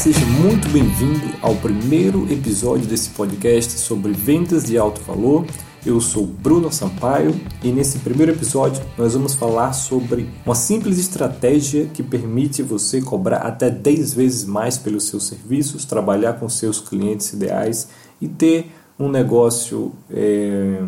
seja 0.00 0.24
muito 0.24 0.66
bem-vindo 0.70 1.36
ao 1.42 1.54
primeiro 1.56 2.26
episódio 2.32 2.86
desse 2.86 3.10
podcast 3.10 3.78
sobre 3.78 4.12
vendas 4.12 4.64
de 4.64 4.78
alto 4.78 5.02
valor. 5.02 5.44
Eu 5.84 6.00
sou 6.00 6.24
Bruno 6.26 6.72
Sampaio 6.72 7.38
e 7.62 7.70
nesse 7.70 7.98
primeiro 7.98 8.32
episódio 8.32 8.82
nós 8.96 9.12
vamos 9.12 9.34
falar 9.34 9.74
sobre 9.74 10.26
uma 10.46 10.54
simples 10.54 10.98
estratégia 10.98 11.84
que 11.92 12.02
permite 12.02 12.62
você 12.62 13.02
cobrar 13.02 13.40
até 13.40 13.68
10 13.68 14.14
vezes 14.14 14.44
mais 14.46 14.78
pelos 14.78 15.04
seus 15.04 15.26
serviços, 15.26 15.84
trabalhar 15.84 16.40
com 16.40 16.48
seus 16.48 16.80
clientes 16.80 17.34
ideais 17.34 17.88
e 18.22 18.26
ter 18.26 18.72
um 18.98 19.06
negócio 19.06 19.92
é, 20.10 20.82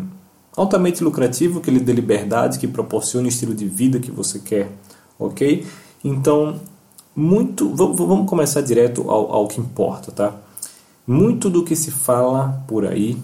altamente 0.57 1.03
lucrativo 1.03 1.61
que 1.61 1.69
lhe 1.69 1.79
dê 1.79 1.93
liberdade, 1.93 2.57
que 2.57 2.67
proporcione 2.67 3.27
o 3.27 3.29
estilo 3.29 3.53
de 3.53 3.67
vida 3.67 3.99
que 3.99 4.09
você 4.09 4.39
quer, 4.39 4.71
ok? 5.19 5.67
Então 6.03 6.59
muito. 7.15 7.69
Vamos 7.75 8.29
começar 8.29 8.61
direto 8.61 9.09
ao, 9.09 9.31
ao 9.31 9.47
que 9.47 9.59
importa, 9.59 10.11
tá? 10.11 10.35
Muito 11.05 11.49
do 11.49 11.63
que 11.63 11.75
se 11.75 11.91
fala 11.91 12.63
por 12.67 12.85
aí 12.85 13.17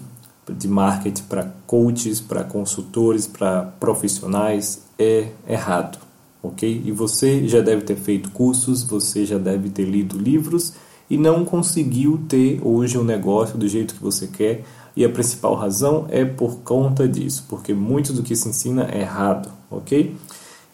de 0.48 0.68
marketing 0.68 1.22
para 1.24 1.52
coaches, 1.66 2.20
para 2.20 2.44
consultores, 2.44 3.26
para 3.26 3.62
profissionais 3.78 4.82
é 4.98 5.28
errado, 5.48 5.98
ok? 6.42 6.82
E 6.84 6.92
você 6.92 7.46
já 7.46 7.60
deve 7.60 7.82
ter 7.82 7.96
feito 7.96 8.30
cursos, 8.30 8.82
você 8.82 9.24
já 9.24 9.38
deve 9.38 9.70
ter 9.70 9.84
lido 9.84 10.18
livros 10.18 10.74
e 11.08 11.16
não 11.16 11.44
conseguiu 11.44 12.20
ter 12.28 12.60
hoje 12.62 12.98
um 12.98 13.04
negócio 13.04 13.56
do 13.58 13.68
jeito 13.68 13.94
que 13.94 14.02
você 14.02 14.26
quer. 14.26 14.64
E 14.96 15.04
a 15.04 15.08
principal 15.08 15.54
razão 15.54 16.06
é 16.10 16.24
por 16.24 16.58
conta 16.58 17.06
disso, 17.08 17.46
porque 17.48 17.72
muito 17.72 18.12
do 18.12 18.22
que 18.22 18.34
se 18.34 18.48
ensina 18.48 18.88
é 18.90 19.00
errado, 19.00 19.48
ok? 19.70 20.16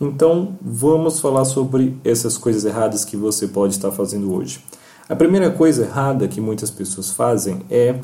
Então, 0.01 0.59
vamos 0.61 1.21
falar 1.21 1.45
sobre 1.45 1.99
essas 2.05 2.37
coisas 2.37 2.65
erradas 2.65 3.05
que 3.05 3.17
você 3.17 3.49
pode 3.49 3.75
estar 3.75 3.91
fazendo 3.91 4.33
hoje. 4.33 4.63
A 5.09 5.17
primeira 5.17 5.51
coisa 5.51 5.85
errada 5.85 6.29
que 6.29 6.41
muitas 6.41 6.71
pessoas 6.71 7.11
fazem 7.11 7.63
é 7.71 7.99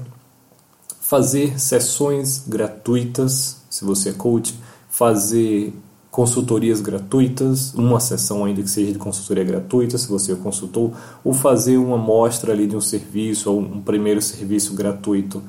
fazer 1.01 1.61
sessões 1.61 2.45
gratuitas, 2.49 3.61
se 3.69 3.85
você 3.85 4.11
é 4.11 4.13
coach, 4.13 4.55
fazer 4.89 5.75
consultorias 6.11 6.81
gratuitas, 6.81 7.75
uma 7.75 7.99
sessão 7.99 8.45
ainda 8.45 8.63
que 8.63 8.71
seja 8.71 8.93
de 8.93 8.99
consultoria 8.99 9.45
gratuita, 9.45 9.99
se 9.99 10.09
você 10.09 10.33
é 10.33 10.37
consultor, 10.37 10.93
ou 11.25 11.35
fazer 11.35 11.77
uma 11.77 11.97
amostra 11.97 12.53
ali 12.53 12.67
de 12.67 12.77
um 12.77 12.81
serviço 12.81 13.51
ou 13.51 13.61
um 13.61 13.81
primeiro 13.81 14.23
serviço 14.23 14.75
gratuito, 14.75 15.43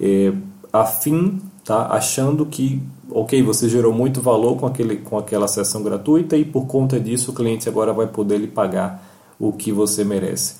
é, 0.00 0.32
a 0.72 0.84
fim, 0.84 1.40
tá, 1.66 1.88
achando 1.88 2.46
que 2.46 2.82
ok, 3.10 3.42
você 3.42 3.68
gerou 3.68 3.92
muito 3.92 4.20
valor 4.20 4.56
com, 4.56 4.66
aquele, 4.66 4.96
com 4.96 5.18
aquela 5.18 5.48
sessão 5.48 5.82
gratuita 5.82 6.36
e 6.36 6.44
por 6.44 6.66
conta 6.66 6.98
disso 6.98 7.30
o 7.30 7.34
cliente 7.34 7.68
agora 7.68 7.92
vai 7.92 8.06
poder 8.06 8.38
lhe 8.38 8.46
pagar 8.46 9.02
o 9.38 9.52
que 9.52 9.72
você 9.72 10.04
merece. 10.04 10.56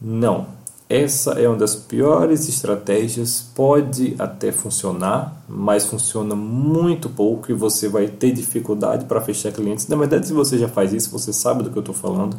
Não. 0.00 0.46
Essa 0.86 1.32
é 1.40 1.48
uma 1.48 1.56
das 1.56 1.74
piores 1.74 2.46
estratégias, 2.46 3.40
pode 3.54 4.14
até 4.18 4.52
funcionar, 4.52 5.42
mas 5.48 5.86
funciona 5.86 6.36
muito 6.36 7.08
pouco 7.08 7.50
e 7.50 7.54
você 7.54 7.88
vai 7.88 8.06
ter 8.06 8.32
dificuldade 8.32 9.06
para 9.06 9.20
fechar 9.20 9.50
clientes. 9.50 9.88
Na 9.88 9.96
verdade, 9.96 10.26
se 10.26 10.34
você 10.34 10.58
já 10.58 10.68
faz 10.68 10.92
isso, 10.92 11.10
você 11.10 11.32
sabe 11.32 11.62
do 11.62 11.70
que 11.70 11.78
eu 11.78 11.80
estou 11.80 11.94
falando. 11.94 12.36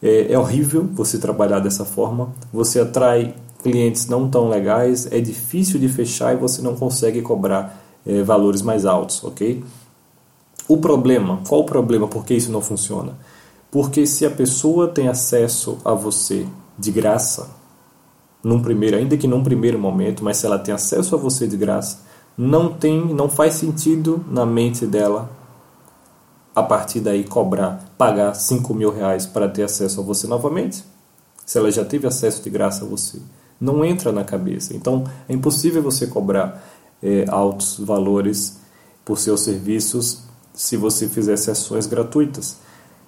É, 0.00 0.32
é 0.32 0.38
horrível 0.38 0.88
você 0.92 1.18
trabalhar 1.18 1.58
dessa 1.58 1.84
forma. 1.84 2.32
Você 2.52 2.78
atrai 2.78 3.34
clientes 3.62 4.06
não 4.08 4.28
tão 4.28 4.48
legais, 4.48 5.10
é 5.10 5.20
difícil 5.20 5.78
de 5.78 5.88
fechar 5.88 6.34
e 6.34 6.36
você 6.36 6.60
não 6.60 6.74
consegue 6.74 7.22
cobrar 7.22 7.82
é, 8.04 8.22
valores 8.22 8.62
mais 8.62 8.84
altos, 8.84 9.22
ok? 9.24 9.62
O 10.68 10.76
problema, 10.76 11.40
qual 11.48 11.62
o 11.62 11.64
problema? 11.64 12.08
Por 12.08 12.24
que 12.24 12.34
isso 12.34 12.50
não 12.50 12.60
funciona? 12.60 13.16
Porque 13.70 14.06
se 14.06 14.26
a 14.26 14.30
pessoa 14.30 14.88
tem 14.88 15.08
acesso 15.08 15.78
a 15.84 15.94
você 15.94 16.46
de 16.78 16.90
graça, 16.90 17.50
num 18.42 18.60
primeiro, 18.60 18.96
ainda 18.96 19.16
que 19.16 19.26
num 19.26 19.42
primeiro 19.42 19.78
momento, 19.78 20.24
mas 20.24 20.36
se 20.36 20.46
ela 20.46 20.58
tem 20.58 20.74
acesso 20.74 21.14
a 21.14 21.18
você 21.18 21.46
de 21.46 21.56
graça, 21.56 22.00
não 22.36 22.72
tem, 22.72 23.14
não 23.14 23.28
faz 23.28 23.54
sentido 23.54 24.24
na 24.28 24.44
mente 24.44 24.86
dela 24.86 25.30
a 26.54 26.62
partir 26.62 27.00
daí 27.00 27.24
cobrar, 27.24 27.82
pagar 27.96 28.34
5 28.34 28.74
mil 28.74 28.92
reais 28.92 29.26
para 29.26 29.48
ter 29.48 29.62
acesso 29.62 30.00
a 30.00 30.04
você 30.04 30.26
novamente, 30.26 30.84
se 31.46 31.58
ela 31.58 31.70
já 31.70 31.84
teve 31.84 32.06
acesso 32.06 32.42
de 32.42 32.50
graça 32.50 32.84
a 32.84 32.88
você. 32.88 33.18
Não 33.62 33.84
entra 33.84 34.10
na 34.10 34.24
cabeça. 34.24 34.74
Então 34.74 35.04
é 35.28 35.32
impossível 35.32 35.80
você 35.80 36.08
cobrar 36.08 36.62
é, 37.00 37.24
altos 37.28 37.78
valores 37.78 38.58
por 39.04 39.18
seus 39.18 39.42
serviços 39.42 40.24
se 40.52 40.76
você 40.76 41.08
fizer 41.08 41.36
sessões 41.36 41.86
gratuitas. 41.86 42.56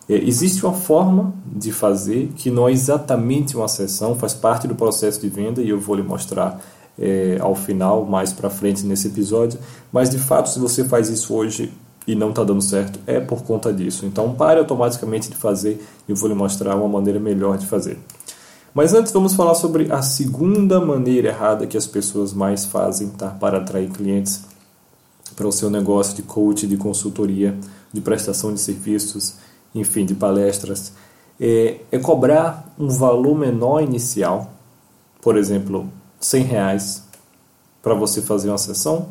É, 0.09 0.15
existe 0.15 0.65
uma 0.65 0.75
forma 0.75 1.34
de 1.44 1.72
fazer 1.72 2.31
que 2.37 2.50
não 2.50 2.69
é 2.69 2.72
exatamente 2.72 3.56
uma 3.56 3.69
sessão, 3.69 4.15
faz 4.15 4.32
parte 4.32 4.69
do 4.69 4.75
processo 4.75 5.20
de 5.20 5.28
venda 5.28 5.60
e 5.60 5.70
eu 5.70 5.81
vou 5.81 5.97
lhe 5.97 6.03
mostrar 6.03 6.60
é, 6.98 7.38
ao 7.41 7.54
final, 7.54 8.04
mais 8.04 8.32
para 8.32 8.48
frente 8.48 8.86
nesse 8.86 9.09
episódio. 9.09 9.59
Mas 9.92 10.10
de 10.10 10.19
fato, 10.19 10.50
se 10.50 10.59
você 10.59 10.84
faz 10.84 11.09
isso 11.09 11.34
hoje 11.34 11.72
e 12.06 12.15
não 12.15 12.31
está 12.31 12.44
dando 12.44 12.62
certo, 12.62 13.00
é 13.06 13.19
por 13.19 13.42
conta 13.42 13.72
disso. 13.72 14.06
Então 14.06 14.34
pare 14.34 14.60
automaticamente 14.60 15.31
de 15.31 15.36
fazer 15.36 15.84
e 16.06 16.12
eu 16.12 16.16
vou 16.16 16.28
lhe 16.28 16.34
mostrar 16.34 16.76
uma 16.76 16.88
maneira 16.88 17.19
melhor 17.19 17.56
de 17.56 17.66
fazer. 17.66 17.98
Mas 18.74 18.92
antes 18.92 19.12
vamos 19.12 19.34
falar 19.34 19.54
sobre 19.54 19.92
a 19.92 20.02
segunda 20.02 20.80
maneira 20.80 21.28
errada 21.28 21.64
que 21.64 21.76
as 21.76 21.86
pessoas 21.86 22.32
mais 22.32 22.64
fazem 22.64 23.08
tá, 23.08 23.28
para 23.28 23.58
atrair 23.58 23.88
clientes 23.88 24.42
para 25.36 25.46
o 25.46 25.52
seu 25.52 25.70
negócio 25.70 26.16
de 26.16 26.22
coach, 26.22 26.66
de 26.66 26.76
consultoria, 26.76 27.56
de 27.92 28.00
prestação 28.00 28.52
de 28.52 28.60
serviços, 28.60 29.36
enfim, 29.72 30.04
de 30.04 30.14
palestras. 30.14 30.92
É, 31.40 31.78
é 31.90 31.98
cobrar 31.98 32.74
um 32.76 32.88
valor 32.88 33.36
menor 33.36 33.80
inicial, 33.80 34.52
por 35.22 35.36
exemplo, 35.36 35.88
100 36.20 36.42
reais 36.42 37.02
para 37.80 37.94
você 37.94 38.22
fazer 38.22 38.48
uma 38.48 38.58
sessão 38.58 39.08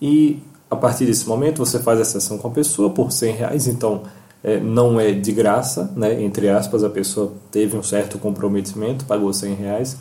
e 0.00 0.42
a 0.70 0.76
partir 0.76 1.06
desse 1.06 1.28
momento 1.28 1.58
você 1.58 1.78
faz 1.78 2.00
a 2.00 2.04
sessão 2.04 2.38
com 2.38 2.48
a 2.48 2.50
pessoa 2.50 2.90
por 2.90 3.12
100 3.12 3.34
reais, 3.34 3.66
então 3.66 4.02
é, 4.46 4.60
não 4.60 5.00
é 5.00 5.10
de 5.10 5.32
graça, 5.32 5.92
né? 5.96 6.22
entre 6.22 6.48
aspas, 6.48 6.84
a 6.84 6.88
pessoa 6.88 7.32
teve 7.50 7.76
um 7.76 7.82
certo 7.82 8.16
comprometimento, 8.16 9.04
pagou 9.04 9.32
100 9.32 9.54
reais. 9.54 9.96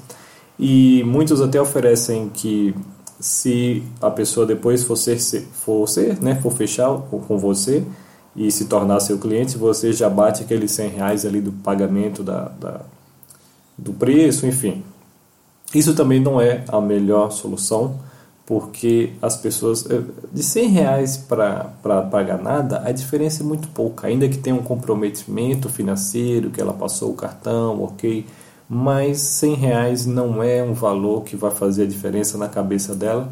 E 0.59 1.03
muitos 1.03 1.41
até 1.41 1.59
oferecem 1.59 2.29
que 2.29 2.75
se 3.19 3.81
a 3.99 4.11
pessoa 4.11 4.45
depois 4.45 4.83
for 4.83 4.95
ser, 4.95 5.17
for, 5.51 5.89
ser, 5.89 6.21
né? 6.21 6.35
for 6.35 6.51
fechar 6.51 6.95
com 7.27 7.39
você 7.39 7.83
e 8.35 8.51
se 8.51 8.65
tornar 8.65 8.99
seu 8.99 9.17
cliente, 9.17 9.57
você 9.57 9.91
já 9.91 10.07
bate 10.07 10.43
aqueles 10.43 10.69
100 10.73 10.89
reais 10.89 11.25
ali 11.25 11.41
do 11.41 11.51
pagamento 11.51 12.21
da, 12.21 12.49
da 12.59 12.81
do 13.75 13.93
preço, 13.93 14.45
enfim. 14.45 14.83
Isso 15.73 15.95
também 15.95 16.19
não 16.19 16.39
é 16.39 16.63
a 16.67 16.79
melhor 16.79 17.31
solução 17.31 17.95
porque 18.45 19.13
as 19.21 19.35
pessoas 19.35 19.89
eh, 19.89 20.01
de 20.31 20.43
100 20.43 20.69
reais 20.69 21.17
para 21.17 21.71
pagar 22.11 22.37
nada 22.37 22.81
a 22.85 22.91
diferença 22.91 23.41
é 23.41 23.45
muito 23.45 23.67
pouca. 23.69 24.07
Ainda 24.07 24.29
que 24.29 24.37
tenha 24.37 24.55
um 24.55 24.61
comprometimento 24.61 25.67
financeiro 25.67 26.51
que 26.51 26.61
ela 26.61 26.73
passou 26.73 27.11
o 27.11 27.15
cartão 27.15 27.83
ok 27.83 28.25
mas 28.67 29.19
100 29.19 29.53
reais 29.55 30.05
não 30.05 30.41
é 30.41 30.63
um 30.63 30.73
valor 30.73 31.23
que 31.23 31.35
vai 31.35 31.51
fazer 31.51 31.83
a 31.83 31.87
diferença 31.87 32.35
na 32.37 32.47
cabeça 32.47 32.95
dela. 32.95 33.29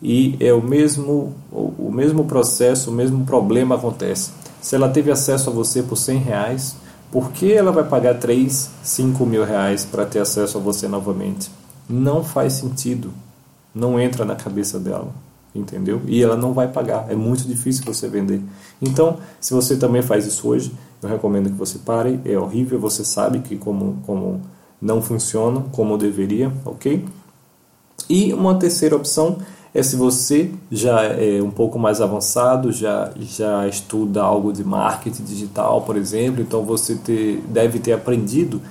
E 0.00 0.36
é 0.40 0.52
o 0.52 0.62
mesmo 0.62 1.34
o 1.50 1.90
mesmo 1.92 2.24
processo 2.24 2.90
o 2.90 2.92
mesmo 2.92 3.24
problema 3.24 3.76
acontece. 3.76 4.30
Se 4.60 4.74
ela 4.74 4.88
teve 4.88 5.10
acesso 5.10 5.50
a 5.50 5.52
você 5.52 5.82
por 5.82 5.96
100 5.96 6.18
reais 6.18 6.76
por 7.10 7.30
que 7.30 7.52
ela 7.52 7.70
vai 7.70 7.84
pagar 7.84 8.18
3, 8.18 8.70
5 8.82 9.24
mil 9.24 9.44
reais 9.44 9.84
para 9.84 10.04
ter 10.04 10.18
acesso 10.18 10.58
a 10.58 10.60
você 10.60 10.88
novamente? 10.88 11.50
Não 11.88 12.22
faz 12.24 12.54
sentido 12.54 13.12
não 13.76 14.00
entra 14.00 14.24
na 14.24 14.34
cabeça 14.34 14.80
dela, 14.80 15.12
entendeu? 15.54 16.00
E 16.06 16.22
ela 16.22 16.34
não 16.34 16.54
vai 16.54 16.66
pagar, 16.66 17.06
é 17.10 17.14
muito 17.14 17.46
difícil 17.46 17.84
você 17.84 18.08
vender. 18.08 18.40
Então, 18.80 19.18
se 19.38 19.52
você 19.52 19.76
também 19.76 20.00
faz 20.00 20.26
isso 20.26 20.48
hoje, 20.48 20.72
eu 21.02 21.08
recomendo 21.08 21.50
que 21.50 21.56
você 21.56 21.78
pare, 21.78 22.18
é 22.24 22.38
horrível, 22.38 22.80
você 22.80 23.04
sabe 23.04 23.40
que 23.40 23.56
como, 23.56 23.98
como 24.06 24.40
não 24.80 25.02
funciona 25.02 25.62
como 25.72 25.98
deveria, 25.98 26.50
ok? 26.64 27.04
E 28.08 28.32
uma 28.32 28.54
terceira 28.58 28.96
opção 28.96 29.38
é 29.74 29.82
se 29.82 29.94
você 29.94 30.50
já 30.70 31.02
é 31.02 31.42
um 31.42 31.50
pouco 31.50 31.78
mais 31.78 32.00
avançado, 32.00 32.72
já, 32.72 33.12
já 33.18 33.68
estuda 33.68 34.22
algo 34.22 34.54
de 34.54 34.64
marketing 34.64 35.24
digital, 35.24 35.82
por 35.82 35.98
exemplo, 35.98 36.40
então 36.40 36.64
você 36.64 36.94
ter, 36.94 37.42
deve 37.48 37.78
ter 37.78 37.92
aprendido 37.92 38.62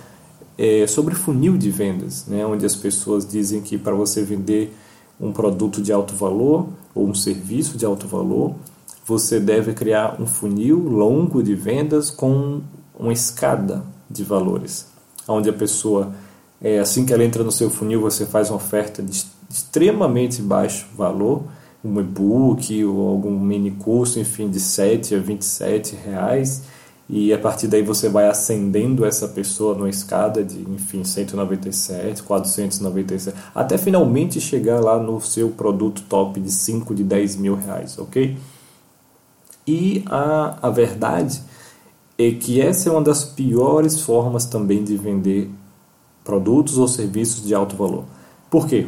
é, 0.58 0.88
sobre 0.88 1.14
funil 1.14 1.58
de 1.58 1.70
vendas, 1.70 2.26
né, 2.28 2.44
onde 2.44 2.66
as 2.66 2.76
pessoas 2.76 3.28
dizem 3.28 3.62
que 3.62 3.78
para 3.78 3.94
você 3.94 4.24
vender 4.24 4.76
um 5.20 5.32
produto 5.32 5.82
de 5.82 5.92
alto 5.92 6.14
valor 6.16 6.68
ou 6.94 7.08
um 7.08 7.14
serviço 7.14 7.78
de 7.78 7.86
alto 7.86 8.08
valor, 8.08 8.56
você 9.06 9.40
deve 9.40 9.74
criar 9.74 10.20
um 10.20 10.26
funil 10.26 10.80
longo 10.80 11.44
de 11.44 11.54
vendas 11.54 12.10
com 12.10 12.62
uma 12.98 13.14
escada 13.14 13.84
de 14.10 14.24
valores, 14.24 14.88
onde 15.28 15.50
a 15.50 15.54
pessoa, 15.54 16.12
é, 16.62 16.80
assim 16.80 17.06
que 17.06 17.14
ela 17.14 17.24
entra 17.24 17.44
no 17.44 17.52
seu 17.52 17.70
funil, 17.70 18.02
você 18.02 18.26
faz 18.26 18.50
uma 18.50 18.58
oferta 18.58 19.04
de 19.04 19.26
extremamente 19.50 20.42
baixo 20.42 20.88
valor, 20.96 21.44
um 21.84 22.00
e-book 22.00 22.84
ou 22.84 23.10
algum 23.10 23.40
mini 23.40 23.72
curso, 23.72 24.20
enfim, 24.20 24.50
de 24.50 24.60
7 24.60 25.16
a 25.16 25.20
27 25.20 25.96
reais, 25.96 26.64
e 27.08 27.32
a 27.32 27.38
partir 27.38 27.68
daí 27.68 27.84
você 27.84 28.10
vai 28.10 28.28
ascendendo 28.28 29.06
essa 29.06 29.28
pessoa 29.28 29.76
numa 29.76 29.90
escada 29.90 30.44
de, 30.44 30.60
enfim, 30.62 31.04
197, 31.04 32.24
497, 32.24 33.38
até 33.54 33.78
finalmente 33.78 34.42
chegar 34.42 34.80
lá 34.80 34.98
no 34.98 35.22
seu 35.22 35.50
produto 35.50 36.02
top 36.10 36.40
de 36.40 36.52
5, 36.52 36.96
de 36.96 37.04
10 37.04 37.36
mil 37.36 37.56
reais, 37.56 38.00
ok? 38.00 38.36
E 39.68 40.04
a, 40.08 40.58
a 40.62 40.70
verdade 40.70 41.42
é 42.18 42.32
que 42.32 42.60
essa 42.60 42.90
é 42.90 42.92
uma 42.92 43.02
das 43.02 43.24
piores 43.24 44.02
formas 44.02 44.46
também 44.46 44.84
de 44.84 44.98
vender 44.98 45.50
produtos 46.24 46.78
ou 46.78 46.88
serviços 46.88 47.46
de 47.46 47.54
alto 47.54 47.76
valor. 47.76 48.06
Por 48.50 48.68
quê? 48.68 48.88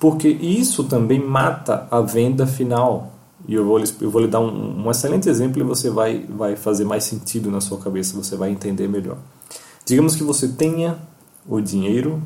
Porque 0.00 0.28
isso 0.28 0.84
também 0.84 1.20
mata 1.20 1.86
a 1.90 2.00
venda 2.00 2.46
final, 2.46 3.12
e 3.46 3.54
eu 3.54 3.64
vou, 3.64 3.78
eu 4.00 4.10
vou 4.10 4.22
lhe 4.22 4.28
dar 4.28 4.40
um, 4.40 4.84
um 4.86 4.90
excelente 4.90 5.28
exemplo 5.28 5.60
e 5.60 5.64
você 5.64 5.90
vai, 5.90 6.24
vai 6.28 6.56
fazer 6.56 6.84
mais 6.84 7.04
sentido 7.04 7.50
na 7.50 7.60
sua 7.60 7.78
cabeça, 7.78 8.16
você 8.16 8.36
vai 8.36 8.50
entender 8.50 8.88
melhor. 8.88 9.18
Digamos 9.84 10.16
que 10.16 10.22
você 10.22 10.48
tenha 10.48 10.98
o 11.46 11.60
dinheiro, 11.60 12.22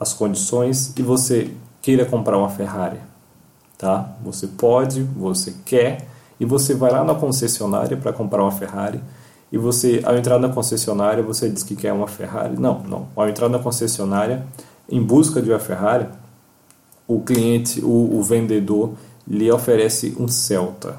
as 0.00 0.12
condições 0.12 0.92
e 0.96 1.02
você 1.02 1.50
queira 1.82 2.06
comprar 2.06 2.38
uma 2.38 2.48
Ferrari, 2.48 2.98
tá? 3.76 4.16
Você 4.24 4.46
pode, 4.46 5.02
você 5.02 5.54
quer 5.64 6.08
e 6.40 6.44
você 6.44 6.74
vai 6.74 6.90
lá 6.90 7.04
na 7.04 7.14
concessionária 7.14 7.96
para 7.96 8.12
comprar 8.12 8.42
uma 8.42 8.52
Ferrari 8.52 9.00
e 9.52 9.58
você, 9.58 10.00
ao 10.04 10.16
entrar 10.16 10.38
na 10.38 10.48
concessionária, 10.48 11.22
você 11.22 11.48
diz 11.48 11.62
que 11.62 11.76
quer 11.76 11.92
uma 11.92 12.08
Ferrari. 12.08 12.58
Não, 12.58 12.80
não. 12.80 13.06
Ao 13.14 13.28
entrar 13.28 13.48
na 13.48 13.58
concessionária, 13.58 14.44
em 14.88 15.00
busca 15.00 15.40
de 15.40 15.50
uma 15.50 15.60
Ferrari, 15.60 16.08
o 17.06 17.20
cliente, 17.20 17.80
o, 17.80 18.16
o 18.18 18.22
vendedor 18.22 18.94
lhe 19.26 19.50
oferece 19.50 20.14
um 20.18 20.28
Celta. 20.28 20.98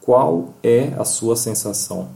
Qual 0.00 0.54
é 0.62 0.94
a 0.98 1.04
sua 1.04 1.36
sensação? 1.36 2.08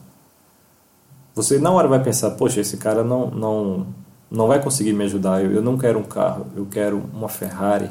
Você 1.34 1.58
na 1.58 1.70
hora 1.70 1.88
vai 1.88 2.02
pensar, 2.02 2.30
poxa, 2.32 2.60
esse 2.60 2.76
cara 2.76 3.02
não, 3.02 3.30
não, 3.30 3.86
não 4.30 4.48
vai 4.48 4.62
conseguir 4.62 4.92
me 4.92 5.04
ajudar, 5.04 5.42
eu, 5.42 5.52
eu 5.52 5.62
não 5.62 5.78
quero 5.78 5.98
um 5.98 6.02
carro, 6.02 6.46
eu 6.56 6.66
quero 6.66 7.02
uma 7.12 7.28
Ferrari, 7.28 7.90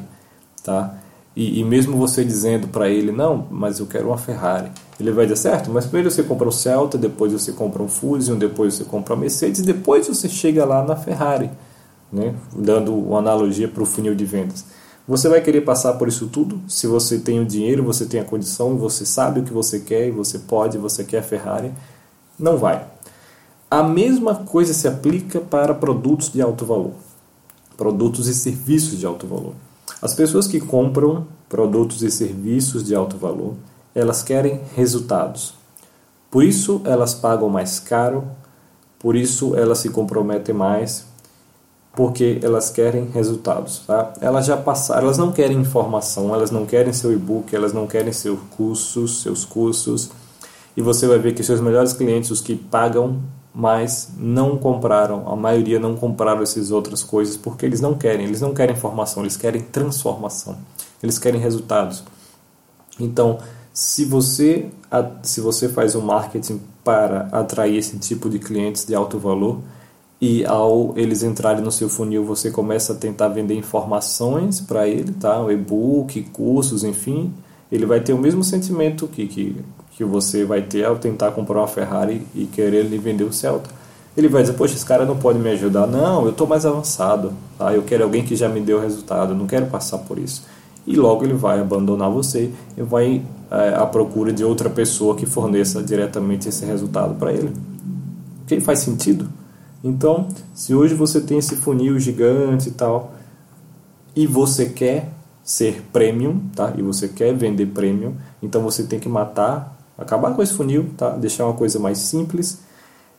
tá? 0.62 0.96
E, 1.34 1.60
e 1.60 1.64
mesmo 1.64 1.96
você 1.96 2.24
dizendo 2.24 2.68
para 2.68 2.88
ele, 2.88 3.10
não, 3.10 3.46
mas 3.50 3.78
eu 3.78 3.86
quero 3.86 4.08
uma 4.08 4.18
Ferrari, 4.18 4.70
ele 5.00 5.10
vai 5.10 5.26
dizer, 5.26 5.36
certo, 5.36 5.70
mas 5.70 5.86
primeiro 5.86 6.10
você 6.10 6.22
compra 6.22 6.46
um 6.46 6.52
Celta, 6.52 6.98
depois 6.98 7.32
você 7.32 7.52
compra 7.52 7.82
um 7.82 7.88
Fusion, 7.88 8.36
depois 8.36 8.74
você 8.74 8.84
compra 8.84 9.14
uma 9.14 9.20
Mercedes, 9.20 9.62
depois 9.62 10.06
você 10.06 10.28
chega 10.28 10.64
lá 10.64 10.84
na 10.84 10.94
Ferrari, 10.94 11.50
né? 12.12 12.34
dando 12.54 12.94
uma 12.94 13.18
analogia 13.18 13.66
para 13.66 13.82
o 13.82 13.86
funil 13.86 14.14
de 14.14 14.24
vendas. 14.24 14.64
Você 15.06 15.28
vai 15.28 15.40
querer 15.40 15.62
passar 15.62 15.94
por 15.94 16.06
isso 16.06 16.28
tudo? 16.28 16.60
Se 16.68 16.86
você 16.86 17.18
tem 17.18 17.40
o 17.40 17.44
dinheiro, 17.44 17.82
você 17.82 18.06
tem 18.06 18.20
a 18.20 18.24
condição, 18.24 18.76
você 18.76 19.04
sabe 19.04 19.40
o 19.40 19.42
que 19.42 19.52
você 19.52 19.80
quer 19.80 20.06
e 20.06 20.12
você 20.12 20.38
pode, 20.38 20.78
você 20.78 21.02
quer 21.02 21.18
a 21.18 21.22
Ferrari, 21.22 21.72
não 22.38 22.56
vai. 22.56 22.86
A 23.68 23.82
mesma 23.82 24.34
coisa 24.34 24.72
se 24.72 24.86
aplica 24.86 25.40
para 25.40 25.74
produtos 25.74 26.30
de 26.30 26.40
alto 26.40 26.64
valor, 26.64 26.92
produtos 27.76 28.28
e 28.28 28.34
serviços 28.34 28.98
de 28.98 29.04
alto 29.04 29.26
valor. 29.26 29.54
As 30.00 30.14
pessoas 30.14 30.46
que 30.46 30.60
compram 30.60 31.26
produtos 31.48 32.02
e 32.02 32.10
serviços 32.10 32.84
de 32.84 32.94
alto 32.94 33.16
valor, 33.16 33.54
elas 33.94 34.22
querem 34.22 34.60
resultados. 34.76 35.54
Por 36.30 36.44
isso 36.44 36.80
elas 36.84 37.12
pagam 37.12 37.48
mais 37.48 37.80
caro, 37.80 38.24
por 38.98 39.16
isso 39.16 39.56
elas 39.56 39.78
se 39.78 39.90
comprometem 39.90 40.54
mais, 40.54 41.06
porque 41.94 42.40
elas 42.42 42.70
querem 42.70 43.10
resultados, 43.12 43.82
tá? 43.86 44.12
Elas 44.20 44.46
já 44.46 44.56
passaram, 44.56 45.02
elas 45.02 45.18
não 45.18 45.30
querem 45.30 45.58
informação, 45.58 46.34
elas 46.34 46.50
não 46.50 46.64
querem 46.64 46.92
seu 46.92 47.12
e-book, 47.12 47.54
elas 47.54 47.72
não 47.72 47.86
querem 47.86 48.12
seus 48.12 48.38
cursos, 48.56 49.22
seus 49.22 49.44
cursos. 49.44 50.10
E 50.74 50.80
você 50.80 51.06
vai 51.06 51.18
ver 51.18 51.34
que 51.34 51.42
seus 51.42 51.60
melhores 51.60 51.92
clientes, 51.92 52.30
os 52.30 52.40
que 52.40 52.56
pagam 52.56 53.20
mais, 53.54 54.08
não 54.16 54.56
compraram, 54.56 55.30
a 55.30 55.36
maioria 55.36 55.78
não 55.78 55.94
compraram 55.94 56.42
essas 56.42 56.70
outras 56.70 57.02
coisas 57.02 57.36
porque 57.36 57.66
eles 57.66 57.82
não 57.82 57.94
querem, 57.94 58.24
eles 58.24 58.40
não 58.40 58.54
querem 58.54 58.74
informação, 58.74 59.22
eles 59.22 59.36
querem 59.36 59.60
transformação. 59.60 60.56
Eles 61.02 61.18
querem 61.18 61.40
resultados. 61.40 62.02
Então, 62.98 63.38
se 63.72 64.04
você 64.04 64.70
se 65.22 65.40
você 65.40 65.70
faz 65.70 65.94
um 65.94 66.02
marketing 66.02 66.60
para 66.84 67.28
atrair 67.32 67.78
esse 67.78 67.98
tipo 67.98 68.28
de 68.28 68.38
clientes 68.38 68.84
de 68.84 68.94
alto 68.94 69.18
valor, 69.18 69.60
e 70.22 70.46
ao 70.46 70.92
eles 70.94 71.24
entrarem 71.24 71.64
no 71.64 71.72
seu 71.72 71.88
funil, 71.88 72.24
você 72.24 72.48
começa 72.48 72.92
a 72.92 72.96
tentar 72.96 73.26
vender 73.26 73.56
informações 73.56 74.60
para 74.60 74.86
ele, 74.86 75.12
tá? 75.14 75.42
O 75.42 75.50
e-book, 75.50 76.22
cursos, 76.32 76.84
enfim, 76.84 77.34
ele 77.72 77.84
vai 77.84 77.98
ter 77.98 78.12
o 78.12 78.18
mesmo 78.18 78.44
sentimento 78.44 79.08
que, 79.08 79.26
que, 79.26 79.56
que 79.96 80.04
você 80.04 80.44
vai 80.44 80.62
ter 80.62 80.84
ao 80.84 80.94
tentar 80.94 81.32
comprar 81.32 81.58
uma 81.58 81.66
Ferrari 81.66 82.24
e 82.36 82.44
querer 82.44 82.84
lhe 82.84 82.98
vender 82.98 83.24
o 83.24 83.32
Celta. 83.32 83.68
Ele 84.16 84.28
vai 84.28 84.42
dizer, 84.42 84.54
poxa, 84.54 84.74
esse 84.76 84.86
cara 84.86 85.04
não 85.04 85.16
pode 85.16 85.40
me 85.40 85.50
ajudar. 85.50 85.88
Não, 85.88 86.22
eu 86.22 86.30
estou 86.30 86.46
mais 86.46 86.64
avançado, 86.64 87.32
tá? 87.58 87.74
eu 87.74 87.82
quero 87.82 88.04
alguém 88.04 88.22
que 88.24 88.36
já 88.36 88.48
me 88.48 88.60
deu 88.60 88.78
resultado, 88.78 89.32
eu 89.32 89.36
não 89.36 89.48
quero 89.48 89.66
passar 89.66 89.98
por 89.98 90.20
isso. 90.20 90.44
E 90.86 90.94
logo 90.94 91.24
ele 91.24 91.34
vai 91.34 91.58
abandonar 91.58 92.08
você 92.08 92.48
e 92.78 92.82
vai 92.82 93.22
é, 93.50 93.74
à 93.74 93.84
procura 93.86 94.32
de 94.32 94.44
outra 94.44 94.70
pessoa 94.70 95.16
que 95.16 95.26
forneça 95.26 95.82
diretamente 95.82 96.48
esse 96.48 96.64
resultado 96.64 97.14
para 97.14 97.32
ele. 97.32 97.52
Ok? 98.44 98.60
Faz 98.60 98.78
sentido? 98.78 99.41
Então, 99.82 100.28
se 100.54 100.74
hoje 100.74 100.94
você 100.94 101.20
tem 101.20 101.38
esse 101.38 101.56
funil 101.56 101.98
gigante 101.98 102.68
e 102.68 102.72
tal, 102.72 103.14
e 104.14 104.26
você 104.26 104.66
quer 104.66 105.08
ser 105.42 105.82
premium, 105.92 106.40
tá? 106.54 106.72
E 106.76 106.82
você 106.82 107.08
quer 107.08 107.34
vender 107.34 107.66
premium, 107.66 108.14
então 108.42 108.62
você 108.62 108.84
tem 108.84 109.00
que 109.00 109.08
matar, 109.08 109.76
acabar 109.98 110.34
com 110.34 110.42
esse 110.42 110.54
funil, 110.54 110.90
tá? 110.96 111.10
Deixar 111.10 111.46
uma 111.46 111.54
coisa 111.54 111.78
mais 111.78 111.98
simples. 111.98 112.60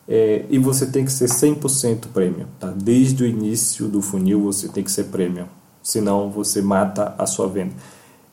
É, 0.07 0.45
e 0.49 0.59
você 0.59 0.85
tem 0.85 1.05
que 1.05 1.11
ser 1.11 1.29
100% 1.29 2.07
premium, 2.13 2.45
tá? 2.59 2.73
Desde 2.75 3.23
o 3.23 3.27
início 3.27 3.87
do 3.87 4.01
funil 4.01 4.41
você 4.41 4.67
tem 4.67 4.83
que 4.83 4.91
ser 4.91 5.05
premium, 5.05 5.45
senão 5.81 6.29
você 6.29 6.61
mata 6.61 7.15
a 7.17 7.25
sua 7.25 7.47
venda. 7.47 7.73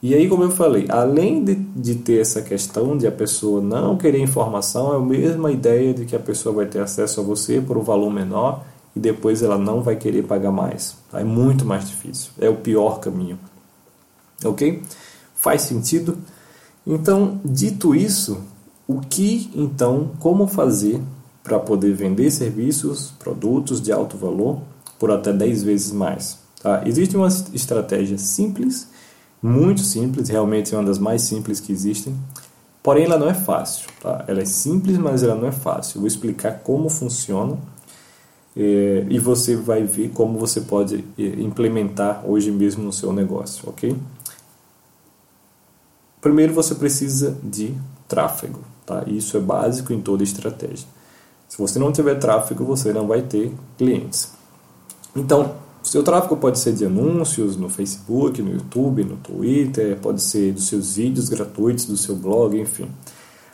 E 0.03 0.15
aí, 0.15 0.29
como 0.29 0.43
eu 0.43 0.51
falei, 0.51 0.87
além 0.89 1.45
de, 1.45 1.55
de 1.55 1.95
ter 1.97 2.21
essa 2.21 2.41
questão 2.41 2.97
de 2.97 3.07
a 3.07 3.13
pessoa 3.13 3.61
não 3.61 3.99
querer 3.99 4.19
informação, 4.19 4.95
é 4.95 4.97
a 4.97 5.01
mesma 5.01 5.53
ideia 5.53 5.93
de 5.93 6.07
que 6.07 6.17
a 6.17 6.21
pessoa 6.21 6.55
vai 6.55 6.67
ter 6.67 6.81
acesso 6.81 7.21
a 7.21 7.23
você 7.23 7.61
por 7.61 7.77
um 7.77 7.83
valor 7.83 8.11
menor 8.11 8.65
e 8.97 9.01
depois 9.01 9.43
ela 9.43 9.59
não 9.59 9.83
vai 9.83 9.97
querer 9.97 10.23
pagar 10.23 10.51
mais. 10.51 10.97
Tá? 11.11 11.21
É 11.21 11.25
muito 11.25 11.67
mais 11.67 11.87
difícil. 11.87 12.31
É 12.41 12.49
o 12.49 12.57
pior 12.57 12.99
caminho. 12.99 13.39
Ok? 14.43 14.83
Faz 15.35 15.63
sentido? 15.63 16.17
Então, 16.87 17.39
dito 17.45 17.95
isso, 17.95 18.41
o 18.89 19.01
que 19.01 19.51
então, 19.55 20.13
como 20.19 20.47
fazer 20.47 21.01
para 21.43 21.59
poder 21.59 21.93
vender 21.93 22.31
serviços, 22.31 23.13
produtos 23.19 23.83
de 23.83 23.93
alto 23.93 24.17
valor 24.17 24.61
por 24.99 25.11
até 25.11 25.31
10 25.31 25.63
vezes 25.63 25.93
mais? 25.93 26.39
Tá? 26.63 26.83
Existe 26.87 27.17
uma 27.17 27.29
estratégia 27.29 28.17
simples 28.17 28.89
muito 29.43 29.81
simples, 29.81 30.29
realmente 30.29 30.75
é 30.75 30.79
uma 30.79 30.85
das 30.85 30.99
mais 30.99 31.23
simples 31.23 31.61
que 31.61 31.73
existem. 31.73 32.15
Porém, 32.83 33.05
ela 33.05 33.19
não 33.19 33.29
é 33.29 33.35
fácil. 33.35 33.89
Tá? 34.01 34.25
Ela 34.27 34.41
é 34.41 34.45
simples, 34.45 34.99
mas 34.99 35.23
ela 35.23 35.35
não 35.35 35.49
é 35.49 35.53
fácil. 35.53 36.01
Vou 36.01 36.07
explicar 36.07 36.61
como 36.61 36.89
funciona 36.89 37.59
é, 38.57 39.07
e 39.09 39.19
você 39.19 39.57
vai 39.57 39.85
ver 39.85 40.11
como 40.11 40.39
você 40.39 40.61
pode 40.63 41.05
é, 41.19 41.23
implementar 41.23 42.23
hoje 42.27 42.51
mesmo 42.51 42.83
no 42.83 42.93
seu 42.93 43.13
negócio, 43.13 43.69
ok? 43.69 43.97
Primeiro, 46.21 46.53
você 46.53 46.75
precisa 46.75 47.37
de 47.43 47.75
tráfego. 48.09 48.61
Tá? 48.85 49.05
Isso 49.07 49.37
é 49.37 49.41
básico 49.41 49.93
em 49.93 50.01
toda 50.01 50.23
estratégia. 50.23 50.87
Se 51.49 51.59
você 51.59 51.79
não 51.79 51.93
tiver 51.93 52.17
tráfego, 52.17 52.65
você 52.65 52.93
não 52.93 53.07
vai 53.07 53.23
ter 53.23 53.53
clientes. 53.79 54.33
Então, 55.15 55.55
o 55.83 55.87
seu 55.87 56.03
tráfego 56.03 56.37
pode 56.37 56.59
ser 56.59 56.75
de 56.75 56.85
anúncios 56.85 57.57
no 57.57 57.69
Facebook, 57.69 58.43
no 58.43 58.53
YouTube, 58.53 59.05
no 59.05 59.17
Twitter, 59.17 59.99
pode 59.99 60.21
ser 60.23 60.53
dos 60.53 60.67
seus 60.67 60.97
vídeos 60.97 61.29
gratuitos, 61.29 61.87
do 61.87 61.97
seu 61.97 62.15
blog, 62.15 62.59
enfim. 62.61 62.89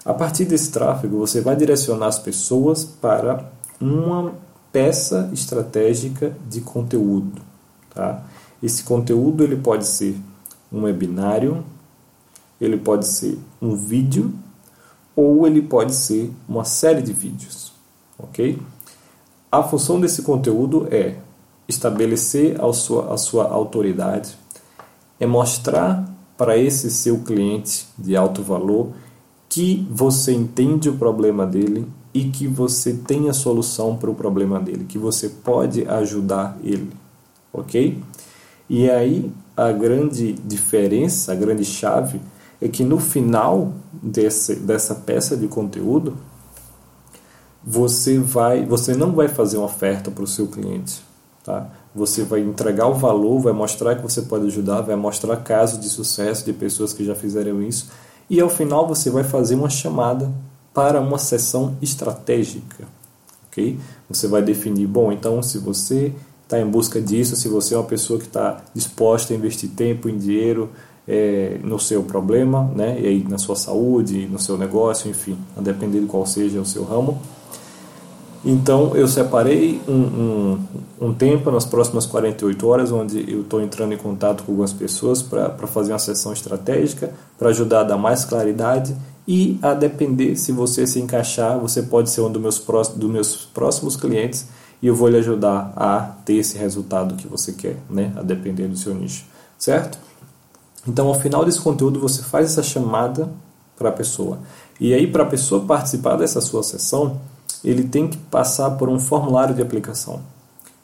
A 0.04 0.12
partir 0.12 0.44
desse 0.44 0.70
tráfego, 0.70 1.18
você 1.18 1.40
vai 1.40 1.56
direcionar 1.56 2.06
as 2.06 2.18
pessoas 2.18 2.84
para 2.84 3.50
uma 3.80 4.34
peça 4.72 5.30
estratégica 5.32 6.36
de 6.48 6.60
conteúdo. 6.60 7.42
Tá? 7.94 8.24
Esse 8.62 8.82
conteúdo 8.82 9.44
ele 9.44 9.56
pode 9.56 9.86
ser 9.86 10.16
um 10.72 10.82
webinário, 10.82 11.64
ele 12.60 12.76
pode 12.76 13.06
ser 13.06 13.38
um 13.60 13.74
vídeo 13.74 14.32
ou 15.14 15.46
ele 15.46 15.62
pode 15.62 15.94
ser 15.94 16.32
uma 16.48 16.64
série 16.64 17.02
de 17.02 17.12
vídeos, 17.12 17.72
ok? 18.18 18.58
A 19.50 19.62
função 19.62 20.00
desse 20.00 20.22
conteúdo 20.22 20.86
é 20.90 21.16
estabelecer 21.68 22.60
a 22.62 22.72
sua, 22.72 23.12
a 23.12 23.16
sua 23.16 23.44
autoridade, 23.48 24.36
é 25.18 25.26
mostrar 25.26 26.08
para 26.36 26.56
esse 26.56 26.90
seu 26.90 27.18
cliente 27.20 27.86
de 27.98 28.14
alto 28.16 28.42
valor 28.42 28.92
que 29.48 29.86
você 29.90 30.32
entende 30.32 30.88
o 30.88 30.96
problema 30.96 31.46
dele 31.46 31.86
e 32.12 32.24
que 32.24 32.46
você 32.46 32.92
tem 32.92 33.28
a 33.28 33.32
solução 33.32 33.96
para 33.96 34.10
o 34.10 34.14
problema 34.14 34.60
dele, 34.60 34.84
que 34.84 34.98
você 34.98 35.28
pode 35.28 35.86
ajudar 35.86 36.58
ele, 36.62 36.90
ok? 37.52 38.02
E 38.68 38.90
aí 38.90 39.30
a 39.56 39.72
grande 39.72 40.32
diferença, 40.32 41.32
a 41.32 41.34
grande 41.34 41.64
chave 41.64 42.20
é 42.60 42.68
que 42.68 42.84
no 42.84 42.98
final 42.98 43.72
desse, 43.92 44.56
dessa 44.56 44.94
peça 44.94 45.36
de 45.36 45.48
conteúdo 45.48 46.16
você 47.64 48.18
vai, 48.18 48.64
você 48.64 48.94
não 48.94 49.12
vai 49.12 49.28
fazer 49.28 49.56
uma 49.56 49.66
oferta 49.66 50.10
para 50.10 50.22
o 50.22 50.26
seu 50.26 50.46
cliente, 50.46 51.02
tá? 51.46 51.68
Você 51.94 52.24
vai 52.24 52.40
entregar 52.40 52.88
o 52.88 52.94
valor, 52.94 53.40
vai 53.40 53.52
mostrar 53.52 53.94
que 53.94 54.02
você 54.02 54.20
pode 54.22 54.46
ajudar, 54.46 54.80
vai 54.80 54.96
mostrar 54.96 55.36
casos 55.36 55.80
de 55.80 55.88
sucesso 55.88 56.44
de 56.44 56.52
pessoas 56.52 56.92
que 56.92 57.04
já 57.04 57.14
fizeram 57.14 57.62
isso 57.62 57.88
e 58.28 58.40
ao 58.40 58.50
final 58.50 58.86
você 58.86 59.08
vai 59.08 59.22
fazer 59.22 59.54
uma 59.54 59.70
chamada 59.70 60.30
para 60.74 61.00
uma 61.00 61.16
sessão 61.16 61.76
estratégica, 61.80 62.84
ok? 63.46 63.78
Você 64.10 64.26
vai 64.26 64.42
definir, 64.42 64.86
bom, 64.86 65.12
então 65.12 65.40
se 65.42 65.58
você 65.58 66.12
está 66.42 66.60
em 66.60 66.66
busca 66.66 67.00
disso, 67.00 67.36
se 67.36 67.48
você 67.48 67.74
é 67.74 67.78
uma 67.78 67.84
pessoa 67.84 68.18
que 68.18 68.26
está 68.26 68.62
disposta 68.74 69.32
a 69.32 69.36
investir 69.36 69.70
tempo 69.70 70.08
e 70.08 70.12
dinheiro 70.12 70.70
é, 71.06 71.58
no 71.62 71.78
seu 71.78 72.02
problema, 72.02 72.70
né, 72.74 73.00
e 73.00 73.06
aí 73.06 73.26
na 73.28 73.38
sua 73.38 73.56
saúde, 73.56 74.26
no 74.26 74.38
seu 74.38 74.58
negócio, 74.58 75.08
enfim, 75.08 75.38
a 75.56 75.60
depender 75.60 76.00
de 76.00 76.06
qual 76.06 76.26
seja 76.26 76.60
o 76.60 76.66
seu 76.66 76.84
ramo. 76.84 77.20
Então 78.48 78.94
eu 78.94 79.08
separei 79.08 79.80
um, 79.88 79.92
um, 79.92 80.58
um 81.08 81.12
tempo 81.12 81.50
nas 81.50 81.64
próximas 81.64 82.06
48 82.06 82.68
horas, 82.68 82.92
onde 82.92 83.28
eu 83.28 83.40
estou 83.40 83.60
entrando 83.60 83.92
em 83.92 83.96
contato 83.96 84.44
com 84.44 84.52
algumas 84.52 84.72
pessoas 84.72 85.20
para 85.20 85.66
fazer 85.66 85.92
uma 85.92 85.98
sessão 85.98 86.32
estratégica, 86.32 87.12
para 87.36 87.48
ajudar 87.48 87.80
a 87.80 87.82
dar 87.84 87.96
mais 87.96 88.24
claridade 88.24 88.94
e 89.26 89.58
a 89.60 89.74
depender 89.74 90.36
se 90.36 90.52
você 90.52 90.86
se 90.86 91.00
encaixar, 91.00 91.58
você 91.58 91.82
pode 91.82 92.08
ser 92.08 92.20
um 92.20 92.30
dos 92.30 92.40
meus, 92.40 92.56
próximos, 92.60 93.00
dos 93.00 93.10
meus 93.10 93.36
próximos 93.46 93.96
clientes 93.96 94.46
e 94.80 94.86
eu 94.86 94.94
vou 94.94 95.08
lhe 95.08 95.16
ajudar 95.16 95.72
a 95.74 96.14
ter 96.24 96.34
esse 96.34 96.56
resultado 96.56 97.16
que 97.16 97.26
você 97.26 97.52
quer, 97.52 97.76
né? 97.90 98.12
a 98.14 98.22
depender 98.22 98.68
do 98.68 98.76
seu 98.76 98.94
nicho, 98.94 99.24
certo? 99.58 99.98
Então, 100.86 101.08
ao 101.08 101.14
final 101.14 101.44
desse 101.44 101.60
conteúdo, 101.60 101.98
você 101.98 102.22
faz 102.22 102.52
essa 102.52 102.62
chamada 102.62 103.28
para 103.76 103.88
a 103.88 103.92
pessoa. 103.92 104.38
E 104.78 104.94
aí, 104.94 105.08
para 105.08 105.24
a 105.24 105.26
pessoa 105.26 105.64
participar 105.64 106.14
dessa 106.14 106.40
sua 106.40 106.62
sessão, 106.62 107.18
ele 107.66 107.82
tem 107.82 108.06
que 108.06 108.16
passar 108.16 108.70
por 108.70 108.88
um 108.88 108.98
formulário 108.98 109.54
de 109.54 109.60
aplicação. 109.60 110.20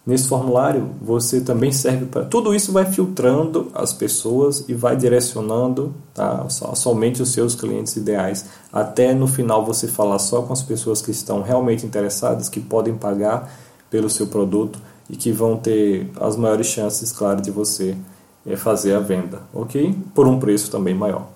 Nesse 0.05 0.27
formulário, 0.27 0.91
você 1.01 1.41
também 1.41 1.71
serve 1.71 2.07
para. 2.07 2.25
Tudo 2.25 2.53
isso 2.53 2.73
vai 2.73 2.85
filtrando 2.85 3.71
as 3.73 3.93
pessoas 3.93 4.65
e 4.69 4.75
vai 4.75 4.97
direcionando 4.97 5.95
tá, 6.12 6.45
somente 6.75 7.23
os 7.23 7.33
seus 7.33 7.55
clientes 7.55 7.95
ideais. 7.95 8.47
Até 8.73 9.15
no 9.15 9.29
final 9.29 9.65
você 9.65 9.87
falar 9.87 10.19
só 10.19 10.43
com 10.43 10.53
as 10.53 10.62
pessoas 10.62 11.01
que 11.01 11.12
estão 11.12 11.41
realmente 11.41 11.87
interessadas, 11.87 12.49
que 12.49 12.59
podem 12.59 12.95
pagar 12.95 13.49
pelo 13.89 14.11
seu 14.11 14.27
produto 14.27 14.81
e 15.09 15.15
que 15.17 15.31
vão 15.31 15.57
ter 15.57 16.11
as 16.21 16.35
maiores 16.35 16.67
chances, 16.67 17.12
claro, 17.12 17.41
de 17.41 17.53
você 17.53 17.97
é 18.45 18.57
fazer 18.57 18.95
a 18.95 18.99
venda, 18.99 19.43
ok? 19.55 19.97
Por 20.12 20.27
um 20.27 20.41
preço 20.41 20.69
também 20.69 20.95
maior. 20.95 21.29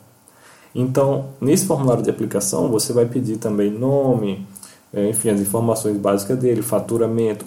Então, 0.74 1.26
nesse 1.40 1.66
formulário 1.66 2.02
de 2.02 2.10
aplicação, 2.10 2.68
você 2.68 2.92
vai 2.92 3.06
pedir 3.06 3.36
também 3.36 3.70
nome, 3.70 4.46
é, 4.96 5.10
enfim, 5.10 5.28
as 5.28 5.40
informações 5.40 5.98
básicas 5.98 6.38
dele, 6.38 6.62
faturamento. 6.62 7.44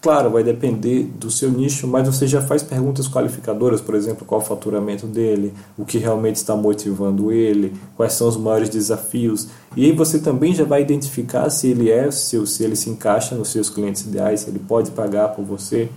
Claro, 0.00 0.30
vai 0.30 0.44
depender 0.44 1.02
do 1.02 1.28
seu 1.32 1.50
nicho, 1.50 1.88
mas 1.88 2.06
você 2.06 2.28
já 2.28 2.40
faz 2.40 2.62
perguntas 2.62 3.08
qualificadoras, 3.08 3.80
por 3.80 3.96
exemplo, 3.96 4.24
qual 4.24 4.40
o 4.40 4.44
faturamento 4.44 5.04
dele, 5.04 5.52
o 5.76 5.84
que 5.84 5.98
realmente 5.98 6.36
está 6.36 6.54
motivando 6.54 7.32
ele, 7.32 7.74
quais 7.96 8.12
são 8.12 8.28
os 8.28 8.36
maiores 8.36 8.68
desafios. 8.68 9.48
E 9.74 9.84
aí 9.84 9.90
você 9.90 10.20
também 10.20 10.54
já 10.54 10.62
vai 10.62 10.80
identificar 10.80 11.50
se 11.50 11.66
ele 11.66 11.90
é, 11.90 12.08
se, 12.12 12.46
se 12.46 12.62
ele 12.62 12.76
se 12.76 12.88
encaixa 12.88 13.34
nos 13.34 13.48
seus 13.48 13.68
clientes 13.68 14.02
ideais, 14.02 14.40
se 14.40 14.50
ele 14.50 14.60
pode 14.60 14.92
pagar 14.92 15.30
por 15.30 15.44
você 15.44 15.88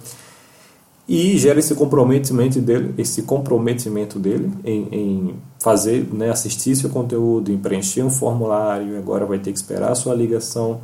e 1.07 1.37
gera 1.37 1.59
esse 1.59 1.75
comprometimento 1.75 2.59
dele, 2.61 2.95
esse 2.97 3.23
comprometimento 3.23 4.17
dele 4.17 4.51
em, 4.63 4.87
em 4.91 5.35
fazer, 5.59 6.07
né, 6.13 6.29
assistir 6.29 6.75
seu 6.75 6.89
conteúdo, 6.89 7.51
em 7.51 7.57
preencher 7.57 8.01
um 8.03 8.09
formulário, 8.09 8.97
agora 8.97 9.25
vai 9.25 9.39
ter 9.39 9.51
que 9.51 9.57
esperar 9.57 9.91
a 9.91 9.95
sua 9.95 10.15
ligação. 10.15 10.81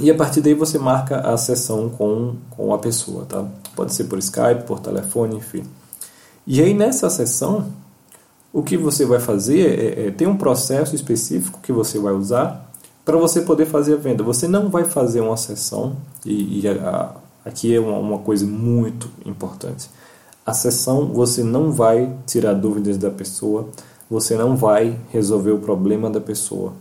E 0.00 0.10
a 0.10 0.14
partir 0.14 0.40
daí 0.40 0.54
você 0.54 0.78
marca 0.78 1.20
a 1.20 1.36
sessão 1.36 1.88
com, 1.88 2.36
com 2.50 2.72
a 2.72 2.78
pessoa, 2.78 3.24
tá? 3.24 3.44
Pode 3.74 3.94
ser 3.94 4.04
por 4.04 4.18
Skype, 4.18 4.64
por 4.66 4.78
telefone, 4.78 5.36
enfim. 5.36 5.64
E 6.46 6.62
aí 6.62 6.72
nessa 6.72 7.10
sessão, 7.10 7.66
o 8.52 8.62
que 8.62 8.76
você 8.76 9.04
vai 9.04 9.18
fazer 9.18 9.60
é, 9.60 10.06
é 10.06 10.10
tem 10.10 10.28
um 10.28 10.36
processo 10.36 10.94
específico 10.94 11.60
que 11.62 11.72
você 11.72 11.98
vai 11.98 12.12
usar 12.12 12.70
para 13.04 13.16
você 13.16 13.40
poder 13.40 13.66
fazer 13.66 13.94
a 13.94 13.96
venda. 13.96 14.22
Você 14.22 14.46
não 14.46 14.68
vai 14.68 14.84
fazer 14.84 15.20
uma 15.20 15.36
sessão 15.36 15.96
e, 16.24 16.60
e 16.60 16.68
a, 16.68 17.14
Aqui 17.48 17.74
é 17.74 17.80
uma, 17.80 17.96
uma 17.98 18.18
coisa 18.18 18.46
muito 18.46 19.10
importante. 19.24 19.88
A 20.48 20.54
sessão 20.54 21.12
você 21.12 21.44
não 21.44 21.70
vai 21.72 22.10
tirar 22.26 22.54
dúvidas 22.54 22.96
da 22.96 23.10
pessoa, 23.10 23.68
você 24.08 24.34
não 24.34 24.56
vai 24.56 24.98
resolver 25.10 25.50
o 25.50 25.58
problema 25.58 26.08
da 26.08 26.22
pessoa, 26.22 26.72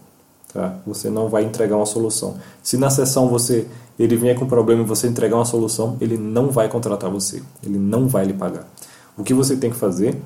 tá? 0.53 0.75
Você 0.87 1.09
não 1.09 1.27
vai 1.27 1.43
entregar 1.43 1.75
uma 1.75 1.85
solução. 1.85 2.35
Se 2.63 2.77
na 2.77 2.89
sessão 2.89 3.27
você 3.27 3.67
ele 3.99 4.15
vier 4.15 4.39
com 4.39 4.45
um 4.45 4.47
problema 4.47 4.83
e 4.83 4.85
você 4.85 5.05
entregar 5.05 5.35
uma 5.35 5.43
solução, 5.43 5.97
ele 5.99 6.17
não 6.17 6.49
vai 6.49 6.69
contratar 6.69 7.09
você, 7.09 7.43
ele 7.61 7.77
não 7.77 8.07
vai 8.07 8.23
lhe 8.23 8.31
pagar. 8.31 8.65
O 9.17 9.23
que 9.25 9.33
você 9.33 9.57
tem 9.57 9.69
que 9.69 9.75
fazer 9.75 10.17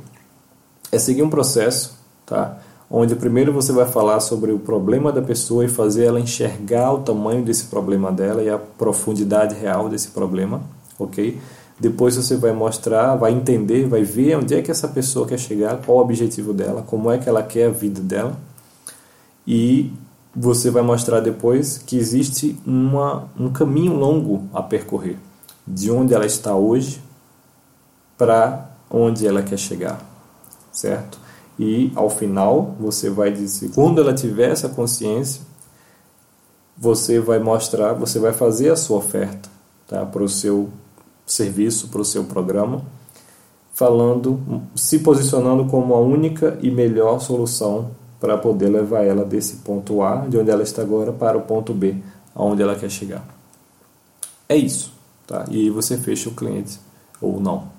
é 0.92 1.00
seguir 1.00 1.24
um 1.24 1.30
processo, 1.32 1.98
tá? 2.28 2.60
onde 2.92 3.16
primeiro 3.16 3.52
você 3.52 3.72
vai 3.72 3.88
falar 3.88 4.20
sobre 4.20 4.52
o 4.52 4.60
problema 4.60 5.12
da 5.12 5.22
pessoa 5.24 5.66
e 5.66 5.68
fazer 5.68 6.06
ela 6.06 6.20
enxergar 6.20 6.94
o 6.94 7.00
tamanho 7.00 7.44
desse 7.44 7.64
problema 7.64 8.12
dela 8.12 8.44
e 8.44 8.52
a 8.52 8.60
profundidade 8.60 9.56
real 9.56 9.90
desse 9.90 10.10
problema, 10.10 10.62
ok? 11.00 11.40
Depois 11.82 12.16
você 12.16 12.38
vai 12.38 12.52
mostrar, 12.52 13.16
vai 13.16 13.32
entender, 13.32 13.88
vai 13.88 14.04
ver 14.04 14.38
onde 14.38 14.54
é 14.54 14.62
que 14.62 14.70
essa 14.70 14.88
pessoa 14.88 15.28
quer 15.28 15.40
chegar, 15.40 15.82
qual 15.84 15.98
o 15.98 16.02
objetivo 16.02 16.54
dela, 16.54 16.84
como 16.84 17.10
é 17.12 17.18
que 17.18 17.28
ela 17.28 17.42
quer 17.42 17.66
a 17.66 17.72
vida 17.72 18.00
dela 18.00 18.38
e 19.48 19.92
você 20.36 20.70
vai 20.70 20.84
mostrar 20.84 21.22
depois 21.22 21.80
que 21.80 21.98
existe 21.98 22.56
uma, 22.68 23.28
um 23.36 23.52
caminho 23.52 23.94
longo 23.94 24.48
a 24.54 24.62
percorrer 24.62 25.18
de 25.68 25.90
onde 25.90 26.14
ela 26.14 26.26
está 26.26 26.56
hoje 26.56 27.02
para 28.16 28.70
onde 28.88 29.26
ela 29.26 29.42
quer 29.42 29.58
chegar, 29.58 30.00
certo? 30.72 31.20
E 31.58 31.92
ao 31.96 32.12
final, 32.12 32.76
você 32.80 33.10
vai 33.10 33.32
dizer, 33.32 33.72
quando 33.74 34.00
ela 34.00 34.14
tiver 34.14 34.52
essa 34.52 34.70
consciência, 34.70 35.42
você 36.78 37.20
vai 37.20 37.40
mostrar, 37.40 37.94
você 37.94 38.20
vai 38.20 38.34
fazer 38.34 38.70
a 38.70 38.76
sua 38.76 38.98
oferta 38.98 39.50
tá, 39.88 40.06
para 40.06 40.22
o 40.22 40.30
seu 40.30 40.70
serviço, 41.32 41.88
para 41.88 42.02
o 42.02 42.06
seu 42.06 42.24
programa, 42.24 42.84
falando, 43.74 44.40
se 44.76 45.00
posicionando 45.00 45.66
como 45.66 45.94
a 45.94 46.00
única 46.00 46.58
e 46.62 46.70
melhor 46.70 47.20
solução 47.20 47.92
para 48.20 48.38
poder 48.38 48.70
levar 48.70 49.04
ela 49.04 49.26
desse 49.26 49.58
ponto 49.58 50.04
A, 50.04 50.28
de 50.28 50.38
onde 50.38 50.52
ela 50.52 50.62
está 50.62 50.82
agora, 50.82 51.12
para 51.12 51.38
o 51.38 51.42
ponto 51.42 51.74
B, 51.74 51.96
aonde 52.36 52.62
ela 52.62 52.76
quer 52.76 52.90
chegar. 52.90 53.26
É 54.48 54.56
isso, 54.56 54.94
tá? 55.26 55.46
E 55.50 55.62
aí 55.62 55.70
você 55.70 55.98
fecha 55.98 56.30
o 56.30 56.34
cliente 56.34 56.80
ou 57.20 57.40
não. 57.40 57.70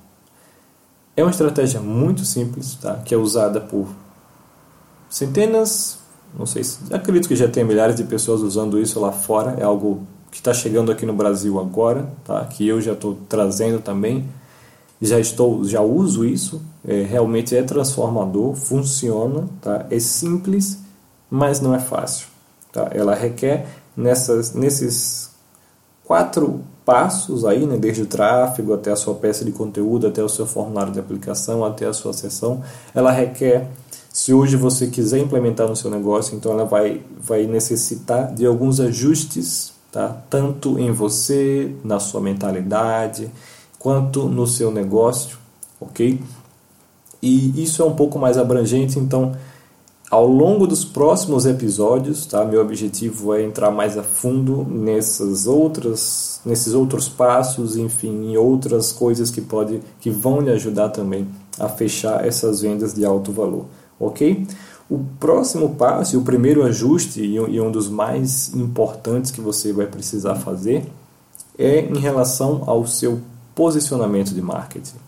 É 1.17 1.23
uma 1.23 1.31
estratégia 1.31 1.81
muito 1.81 2.25
simples, 2.25 2.75
tá? 2.75 2.97
que 3.05 3.15
é 3.15 3.19
usada 3.19 3.61
por 3.61 3.87
centenas, 5.09 5.99
não 6.37 6.47
sei 6.47 6.65
se. 6.65 6.93
Acredito 6.93 7.29
que 7.29 7.37
já 7.37 7.47
tem 7.47 7.65
milhares 7.65 7.95
de 7.95 8.05
pessoas 8.05 8.41
usando 8.41 8.81
isso 8.81 8.99
lá 8.99 9.13
fora. 9.13 9.57
É 9.61 9.65
algo 9.65 10.07
que 10.33 10.39
está 10.39 10.55
chegando 10.55 10.91
aqui 10.91 11.05
no 11.05 11.13
Brasil 11.13 11.61
agora, 11.61 12.09
tá? 12.25 12.43
que 12.47 12.67
eu 12.67 12.81
já 12.81 12.95
estou 12.95 13.19
trazendo 13.29 13.81
também. 13.81 14.25
Já 15.01 15.21
estou, 15.21 15.63
já 15.65 15.83
uso 15.83 16.25
isso. 16.25 16.63
É, 16.85 17.03
realmente 17.03 17.55
é 17.55 17.63
transformador, 17.63 18.55
funciona, 18.55 19.47
tá? 19.61 19.87
É 19.91 19.99
simples, 19.99 20.79
mas 21.31 21.61
não 21.61 21.75
é 21.75 21.79
fácil. 21.79 22.29
Tá? 22.73 22.89
Ela 22.93 23.15
requer 23.15 23.67
nessas, 23.95 24.55
nesses 24.55 25.31
quatro 26.03 26.63
passos 26.85 27.45
aí, 27.45 27.67
né, 27.67 27.77
desde 27.77 28.03
o 28.03 28.07
tráfego 28.07 28.73
até 28.73 28.91
a 28.91 28.97
sua 28.97 29.15
peça 29.15 29.45
de 29.45 29.53
conteúdo, 29.53 30.07
até 30.07 30.23
o 30.23 30.29
seu 30.29 30.47
formulário 30.47 30.93
de 30.93 30.99
aplicação, 30.99 31.65
até 31.65 31.87
a 31.87 31.93
sua 31.93 32.13
sessão, 32.13 32.63
ela 32.95 33.13
requer, 33.13 33.69
se 34.11 34.33
hoje 34.33 34.57
você 34.57 34.87
quiser 34.87 35.19
implementar 35.19 35.69
no 35.69 35.77
seu 35.77 35.91
negócio, 35.91 36.35
então 36.37 36.53
ela 36.53 36.65
vai, 36.65 37.03
vai 37.21 37.47
necessitar 37.47 38.33
de 38.35 38.45
alguns 38.45 38.81
ajustes, 38.81 39.72
tá? 39.93 40.17
tanto 40.31 40.79
em 40.79 40.91
você, 40.91 41.73
na 41.85 42.01
sua 42.01 42.21
mentalidade, 42.21 43.31
quanto 43.79 44.25
no 44.29 44.47
seu 44.47 44.71
negócio, 44.71 45.37
ok? 45.79 46.19
E 47.23 47.63
isso 47.63 47.83
é 47.83 47.85
um 47.85 47.95
pouco 47.95 48.19
mais 48.19 48.39
abrangente, 48.39 48.99
então 48.99 49.37
ao 50.13 50.27
longo 50.27 50.67
dos 50.67 50.85
próximos 50.85 51.47
episódios, 51.47 52.27
tá? 52.27 52.45
Meu 52.45 52.61
objetivo 52.61 53.33
é 53.33 53.43
entrar 53.43 53.71
mais 53.71 53.97
a 53.97 54.03
fundo 54.03 54.63
nessas 54.69 55.47
outras, 55.47 56.41
nesses 56.45 56.75
outros 56.75 57.09
passos, 57.09 57.77
enfim, 57.77 58.31
em 58.31 58.37
outras 58.37 58.93
coisas 58.93 59.31
que 59.31 59.41
pode, 59.41 59.81
que 60.01 60.11
vão 60.11 60.41
lhe 60.41 60.51
ajudar 60.51 60.91
também 60.91 61.27
a 61.59 61.69
fechar 61.69 62.27
essas 62.27 62.61
vendas 62.61 62.93
de 62.93 63.05
alto 63.05 63.33
valor, 63.33 63.65
ok? 63.99 64.47
O 64.93 65.01
próximo 65.19 65.71
passo, 65.71 66.19
o 66.19 66.23
primeiro 66.23 66.63
ajuste 66.63 67.23
e 67.25 67.59
um 67.59 67.71
dos 67.71 67.89
mais 67.89 68.55
importantes 68.55 69.31
que 69.31 69.41
você 69.41 69.73
vai 69.73 69.87
precisar 69.87 70.35
fazer 70.35 70.87
é 71.59 71.81
em 71.81 71.99
relação 71.99 72.63
ao 72.67 72.87
seu 72.87 73.19
posicionamento 73.55 74.35
de 74.35 74.43
marketing. 74.43 74.99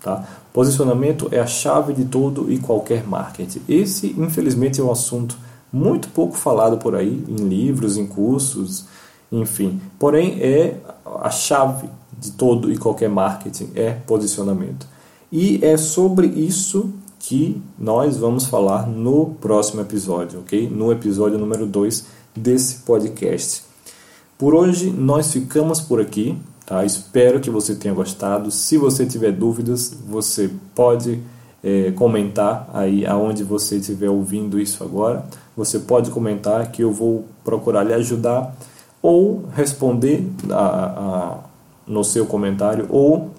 Tá? 0.00 0.24
Posicionamento 0.52 1.26
é 1.32 1.40
a 1.40 1.48
chave 1.48 1.92
de 1.94 2.04
todo 2.04 2.48
e 2.48 2.60
qualquer 2.60 3.04
marketing. 3.08 3.60
Esse, 3.68 4.14
infelizmente, 4.16 4.80
é 4.80 4.84
um 4.84 4.92
assunto 4.92 5.36
muito 5.72 6.06
pouco 6.10 6.36
falado 6.36 6.78
por 6.78 6.94
aí, 6.94 7.24
em 7.28 7.48
livros, 7.48 7.96
em 7.96 8.06
cursos, 8.06 8.84
enfim. 9.32 9.80
Porém, 9.98 10.38
é 10.40 10.76
a 11.20 11.30
chave 11.30 11.88
de 12.16 12.30
todo 12.30 12.72
e 12.72 12.78
qualquer 12.78 13.08
marketing 13.08 13.72
é 13.74 13.90
posicionamento. 13.90 14.86
E 15.32 15.58
é 15.60 15.76
sobre 15.76 16.28
isso 16.28 16.92
que 17.26 17.60
nós 17.78 18.18
vamos 18.18 18.44
falar 18.44 18.86
no 18.86 19.34
próximo 19.40 19.80
episódio, 19.80 20.40
ok? 20.40 20.68
No 20.68 20.92
episódio 20.92 21.38
número 21.38 21.66
2 21.66 22.04
desse 22.36 22.80
podcast. 22.82 23.62
Por 24.36 24.54
hoje 24.54 24.90
nós 24.90 25.32
ficamos 25.32 25.80
por 25.80 26.02
aqui, 26.02 26.36
tá? 26.66 26.84
Espero 26.84 27.40
que 27.40 27.48
você 27.48 27.74
tenha 27.76 27.94
gostado. 27.94 28.50
Se 28.50 28.76
você 28.76 29.06
tiver 29.06 29.32
dúvidas, 29.32 29.96
você 30.06 30.50
pode 30.74 31.22
é, 31.62 31.92
comentar 31.92 32.68
aí 32.74 33.06
aonde 33.06 33.42
você 33.42 33.76
estiver 33.76 34.10
ouvindo 34.10 34.60
isso 34.60 34.84
agora. 34.84 35.24
Você 35.56 35.78
pode 35.78 36.10
comentar 36.10 36.70
que 36.70 36.82
eu 36.82 36.92
vou 36.92 37.24
procurar 37.42 37.84
lhe 37.84 37.94
ajudar 37.94 38.54
ou 39.00 39.44
responder 39.54 40.30
a, 40.50 40.56
a, 40.56 41.38
no 41.86 42.04
seu 42.04 42.26
comentário 42.26 42.86
ou 42.90 43.30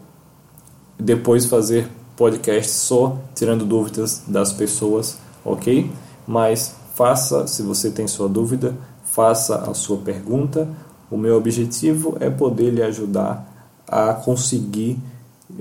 depois 0.98 1.46
fazer 1.46 1.88
podcast 2.16 2.72
só 2.72 3.18
tirando 3.34 3.66
dúvidas 3.66 4.24
das 4.28 4.54
pessoas, 4.54 5.18
ok? 5.44 5.90
Mas 6.28 6.76
faça, 6.96 7.46
se 7.48 7.62
você 7.62 7.92
tem 7.92 8.08
sua 8.08 8.28
dúvida, 8.28 8.74
faça 9.04 9.70
a 9.70 9.74
sua 9.74 9.98
pergunta. 9.98 10.68
O 11.12 11.18
meu 11.18 11.38
objetivo 11.38 12.18
é 12.20 12.30
poder 12.30 12.72
lhe 12.72 12.82
ajudar 12.82 13.54
a 13.88 14.14
conseguir 14.14 14.98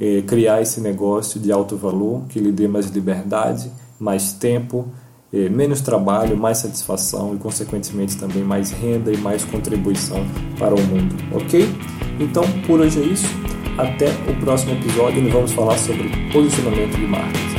eh, 0.01 0.23
criar 0.27 0.63
esse 0.63 0.81
negócio 0.81 1.39
de 1.39 1.53
alto 1.53 1.77
valor 1.77 2.23
que 2.29 2.39
lhe 2.39 2.51
dê 2.51 2.67
mais 2.67 2.87
liberdade, 2.87 3.71
mais 3.99 4.33
tempo, 4.33 4.87
eh, 5.33 5.49
menos 5.49 5.81
trabalho, 5.81 6.37
mais 6.37 6.59
satisfação 6.59 7.35
e, 7.35 7.39
consequentemente, 7.39 8.17
também 8.17 8.43
mais 8.43 8.71
renda 8.71 9.13
e 9.13 9.17
mais 9.17 9.45
contribuição 9.45 10.25
para 10.59 10.75
o 10.75 10.81
mundo, 10.81 11.15
ok? 11.35 11.69
Então, 12.19 12.45
por 12.67 12.81
hoje 12.81 13.03
é 13.03 13.05
isso. 13.05 13.54
Até 13.77 14.09
o 14.29 14.35
próximo 14.41 14.73
episódio, 14.73 15.21
onde 15.21 15.31
vamos 15.31 15.53
falar 15.53 15.77
sobre 15.79 16.09
posicionamento 16.33 16.97
de 16.97 17.07
marcas. 17.07 17.54